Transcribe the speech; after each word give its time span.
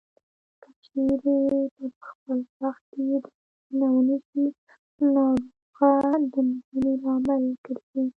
که 0.61 0.69
چېرې 0.85 1.39
پر 1.73 1.89
خپل 2.07 2.39
وخت 2.59 2.87
یې 3.07 3.17
درملنه 3.23 3.87
ونشي 3.95 4.45
د 4.97 4.99
ناروغ 5.13 6.21
د 6.33 6.35
مړینې 6.49 6.93
لامل 7.03 7.43
ګرځي. 7.65 8.03